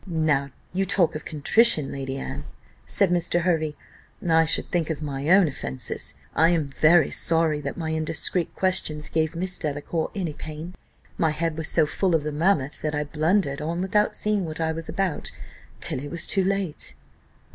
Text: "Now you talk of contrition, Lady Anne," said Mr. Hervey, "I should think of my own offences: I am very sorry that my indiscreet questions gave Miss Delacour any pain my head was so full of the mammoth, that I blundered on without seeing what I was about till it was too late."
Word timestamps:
"Now 0.07 0.49
you 0.73 0.83
talk 0.83 1.13
of 1.13 1.25
contrition, 1.25 1.91
Lady 1.91 2.17
Anne," 2.17 2.43
said 2.87 3.11
Mr. 3.11 3.41
Hervey, 3.41 3.75
"I 4.27 4.45
should 4.45 4.71
think 4.71 4.89
of 4.89 4.99
my 4.99 5.29
own 5.29 5.47
offences: 5.47 6.15
I 6.33 6.49
am 6.49 6.65
very 6.69 7.11
sorry 7.11 7.61
that 7.61 7.77
my 7.77 7.91
indiscreet 7.91 8.55
questions 8.55 9.09
gave 9.09 9.35
Miss 9.35 9.59
Delacour 9.59 10.09
any 10.15 10.33
pain 10.33 10.73
my 11.19 11.29
head 11.29 11.55
was 11.55 11.67
so 11.67 11.85
full 11.85 12.15
of 12.15 12.23
the 12.23 12.31
mammoth, 12.31 12.81
that 12.81 12.95
I 12.95 13.03
blundered 13.03 13.61
on 13.61 13.79
without 13.79 14.15
seeing 14.15 14.43
what 14.43 14.59
I 14.59 14.71
was 14.71 14.89
about 14.89 15.31
till 15.81 15.99
it 15.99 16.09
was 16.09 16.25
too 16.25 16.43
late." 16.43 16.95